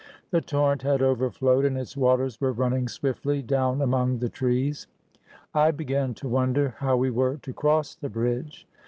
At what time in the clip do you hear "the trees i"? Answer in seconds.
4.17-5.69